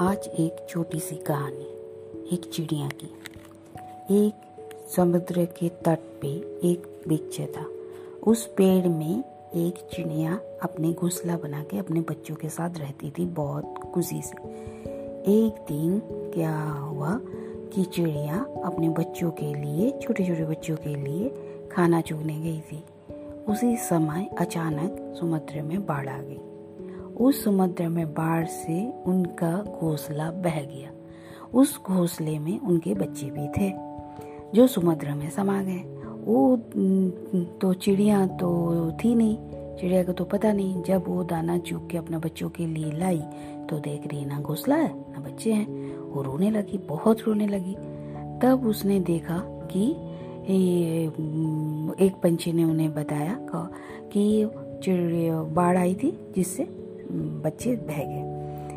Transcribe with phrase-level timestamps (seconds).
[0.00, 1.64] आज एक छोटी सी कहानी,
[2.34, 3.06] एक चिड़िया की।
[4.26, 4.34] एक
[4.96, 6.28] समुद्र के तट पे
[6.68, 7.66] एक वृक्ष था।
[8.26, 9.24] उस पेड़ में
[9.54, 14.36] एक चिड़िया अपने घोंसला बना के अपने बच्चों के साथ रहती थी, बहुत खुशी से।
[15.42, 16.02] एक दिन
[16.34, 17.20] क्या हुआ
[17.74, 21.28] कि चिड़िया अपने बच्चों के लिए छोटे छोटे बच्चों के लिए
[21.72, 22.84] खाना चुगने गई थी।
[23.48, 26.40] उसी समय अचानक समुद्र में बाढ़ आ गई।
[27.20, 30.90] उस समुद्र में बाढ़ से उनका घोंसला बह गया।
[31.54, 33.72] उस घोंसले में उनके बच्चे भी थे,
[34.54, 35.82] जो समुद्र में समा गए।
[36.24, 36.56] वो
[37.60, 38.50] तो चिड़िया तो
[38.94, 39.36] थी नहीं।
[39.80, 43.22] चिड़िया को तो पता नहीं। जब वो दाना चुग के अपने बच्चों के लिए लाई
[43.68, 47.74] तो देख रही ना घोंसला है, ना बच्चे हैं। वो रोने लगी, बहुत रोने लगी।
[48.42, 49.38] तब उसने देखा
[49.72, 49.90] कि
[52.04, 53.36] एक पंछी ने उन्हें बताया
[54.12, 54.50] कि
[54.82, 56.64] चिड़िया, बाढ़ आई थी, जिससे
[57.12, 58.36] बच्चे बह गए।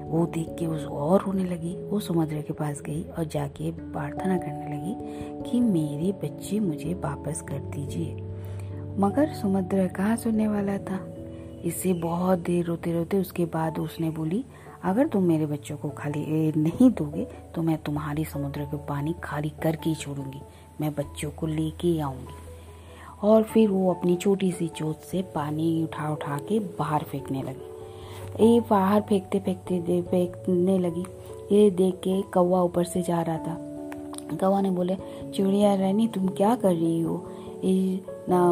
[0.10, 4.38] वो देख के उस और रोने लगी, वो समुद्र के पास गई और जाके प्रार्थना
[4.38, 8.14] करने लगी कि मेरे बच्चे मुझे वापस कर दीजिए।
[9.00, 11.00] मगर समुद्र कहाँ सुनने वाला था।
[11.66, 14.44] इससे बहुत देर रोते रोते उसके बाद उसने बोली,
[14.84, 19.50] अगर तुम मेरे बच्चों को खाली नहीं दोगे तो मैं तुम्हारी समुद्र के पानी खाली
[19.64, 20.42] करके ही छोड़ूँगी।
[20.82, 22.40] मैं बच्चों को लेके आऊँगी।
[23.24, 27.70] और फिर वो अपनी छोटी सी चोट से पानी उठा उठा के बाहर फेंकने लगी।
[28.40, 31.06] ये बाहर फेंकते फेंकते फेंकने लगी।
[31.52, 33.58] ये देख के कौवा ऊपर से जा रहा था।
[34.36, 34.98] कौवा ने बोले,
[35.36, 37.28] चिड़िया रानी, तुम क्या कर रही हो?
[37.64, 38.50] ये ना,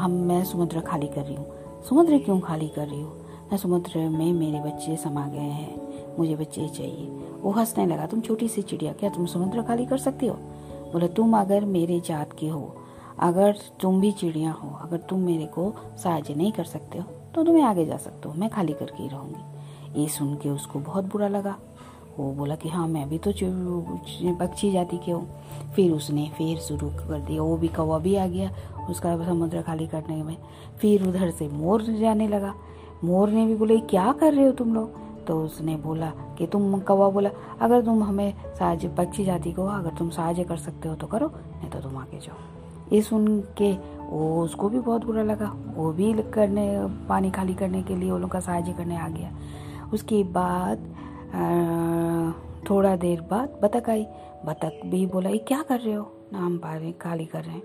[0.00, 1.46] हम, मैं समुद्र खाली कर रही हूँ।
[1.90, 3.16] समुद्र क्यों खाली कर रही हो?
[3.52, 5.80] ना समुद्र में मेरे बच्चे समा गए हैं।
[6.18, 7.06] मुझे बच्चे चाहिए।
[7.42, 10.34] वो हंसने लगा, तुम छोटी सी चिड़िया, क्या तुम समुद्र खाली कर सकती हो?
[10.92, 12.76] बोले, तुम अगर मेरे जात के हो,
[13.18, 17.44] अगर तुम भी चिड़िया हो, अगर तुम मेरे को साहाଯ୍य नहीं कर सकते हो तो
[17.44, 21.04] तुम्हें आगे जा सकते हो, मैं खाली करके ही रहूँगी। ये सुन के उसको बहुत
[21.04, 21.56] बुरा लगा।
[22.18, 23.32] वो बोला कि हाँ मैं भी तो
[24.34, 25.28] पक्षी जाति के हूँ।
[25.76, 28.50] फिर उसने फिर शुरू कर दिया। वो भी कौवा भी आ गया
[28.90, 30.36] उसका समुद्र खाली करने में।
[30.80, 32.54] फिर उधर से मोर जाने लगा।
[33.04, 35.02] मोर ने भी बोले क्या कर रहे हो तुम लोग?
[35.26, 37.30] तो उसने बोला कि, तुम कौवा बोला,
[37.60, 41.26] अगर तुम हमें साहाଯ୍य पक्षी जाति को अगर तुम साझे कर सकते हो तो करो,
[41.28, 42.36] नहीं तो तुम आगे जाओ।
[42.92, 43.72] ये सुन के
[44.06, 46.66] वो उसको भी बहुत बुरा लगा। वो भी करने,
[47.08, 49.30] पानी खाली करने के लिए वो लोग का साहाଯ୍य करने आ गया।
[49.92, 50.78] उसके बाद
[52.70, 54.06] थोड़ा देर बाद बतख आई।
[54.46, 56.10] बतख भी बोला, ये क्या कर रहे हो?
[56.32, 57.62] ना हम पानी खाली कर रहे हैं।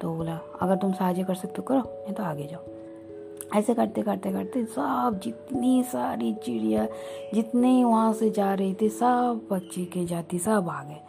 [0.00, 4.02] तो बोला, अगर तुम साहाଯ୍य कर सकते हो, करो, नहीं तो आगे जाओ। ऐसे करते
[4.02, 6.86] करते करते सब जितनी सारी चिड़िया
[7.34, 11.00] जितने वहाँ से जा रही थी, सब पक्षी के जाती सब आ गए।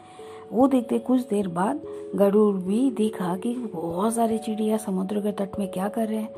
[0.53, 1.79] वो देखते कुछ देर बाद
[2.15, 6.29] गरुड़ भी देखा कि बहुत सारे चिड़िया समुद्र के तट में क्या कर रहे हैं।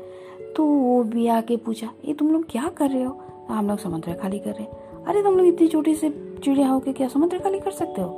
[0.56, 3.18] तो वो भी आके पूछा, ये तुम लोग क्या कर रहे हो?
[3.48, 6.80] हम लोग समुद्र खाली कर रहे हैं। अरे, तुम लोग इतनी छोटी से चिड़िया हो
[6.80, 8.08] के क्या समुद्र खाली कर सकते हो?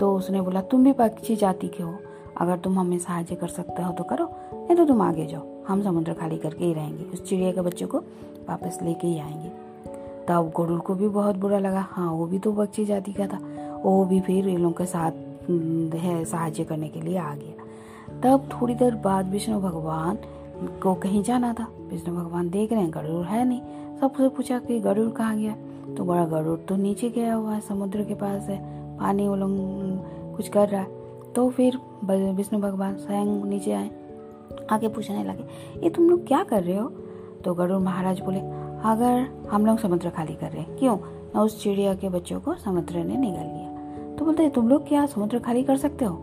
[0.00, 1.94] तो उसने बोला, तुम भी पक्षी जाति के हो।
[2.36, 5.82] अगर तुम हमें सहायता कर सकते हो तो करो, नहीं तो तुम आगे जाओ। हम
[5.82, 7.98] समुद्र खाली करके ही रहेंगे। उस चिड़िया के बच्चों को
[8.48, 9.48] वापस लेके ही आएँगे।
[10.28, 13.38] तब गरुड़ को भी बहुत बुरा लगा। हाँ वो भी तो पक्षी जाति का था।
[13.84, 15.12] वो भी फिर इन लोगों के साथ
[15.94, 17.62] है सहायता करने के लिए आ गया
[18.22, 20.18] तब थोड़ी देर बाद विष्णु भगवान
[20.82, 23.60] को कहीं जाना था। विष्णु भगवान देख रहे हैं, गरुड़ है नहीं।
[24.00, 25.56] सबसे पूछा कि गरुड़ कहाँ गया?
[25.96, 28.58] तो बड़ा गरुड़ तो नीचे गया हुआ है, समुद्र के पास है,
[28.98, 29.50] पानी वो लोग
[30.36, 33.90] कुछ कर रहा है। तो फिर विष्णु भगवान स्वयं नीचे आए,
[34.70, 35.44] आगे पूछने लगे,
[35.82, 36.88] ये तुम लोग क्या कर रहे हो?
[37.44, 38.40] तो गरुड़ महाराज बोले,
[38.84, 40.98] अगर हम लोग समुद्र खाली कर रहे हैं, क्यों?
[41.34, 43.72] उस चिड़िया के बच्चों को समुद्र ने निगल लिया।
[44.18, 46.14] तो बोलते तुम लोग क्या समुद्र खाली कर सकते हो?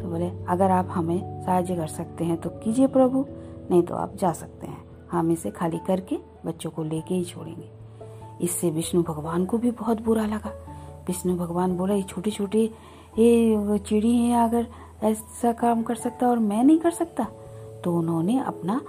[0.00, 3.24] तो बोले, अगर आप हमें साहाଯ୍य कर सकते हैं तो कीजिए प्रभु,
[3.70, 7.70] नहीं तो आप जा सकते हैं। हम इसे खाली करके बच्चों को लेके ही छोड़ेंगे।
[8.40, 10.50] इससे विष्णु भगवान को भी बहुत बुरा लगा।
[11.06, 12.64] विष्णु भगवान बोला, ये छोटी छोटी
[13.18, 14.66] ये चिड़ी है, अगर
[15.02, 17.26] ऐसा काम कर सकता और मैं नहीं कर सकता?
[17.84, 18.80] तो उन्होंने अपना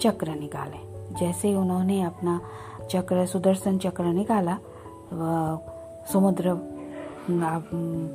[0.00, 2.40] चक्र निकाले। जैसे उन्होंने अपना
[2.90, 4.58] चक्र, सुदर्शन चक्र निकाला
[6.12, 6.54] समुद्र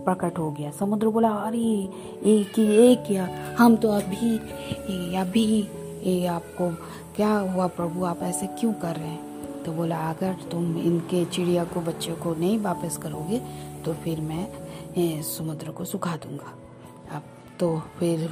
[0.05, 1.89] प्रकट हो गया। समुद्र बोला, अरे,
[2.25, 4.37] एक ही, एक क्या हम तो अभी
[5.17, 5.61] अभी
[6.03, 6.69] ये आपको,
[7.15, 9.63] क्या हुआ प्रभु, आप ऐसे क्यों कर रहे हैं?
[9.63, 13.41] तो बोला, अगर तुम इनके चिड़िया को, बच्चों को नहीं वापस करोगे
[13.85, 16.53] तो फिर मैं समुद्र को सुखा दूँगा।
[17.15, 17.23] अब
[17.59, 18.29] तो फिर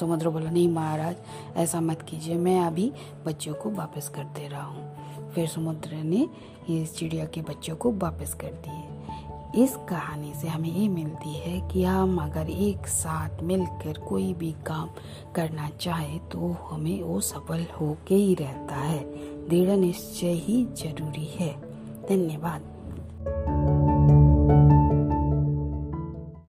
[0.00, 1.16] समुद्र बोला, नहीं महाराज,
[1.56, 2.92] ऐसा मत कीजिए, मैं अभी
[3.26, 4.90] बच्चों को वापस कर दे रहा हूँ।
[5.32, 6.28] फिर समुद्र ने
[6.70, 8.79] इस चिड़िया के बच्चों को वापस कर दिए।
[9.54, 14.52] इस कहानी से हमें ये मिलती है कि हम अगर एक साथ मिलकर कोई भी
[14.52, 14.88] काम
[15.34, 19.00] करना चाहे तो हमें वो सफल होके ही रहता है।
[19.48, 21.60] दृढ़ निश्चय ही ज़रूरी है।
[22.08, 22.79] धन्यवाद।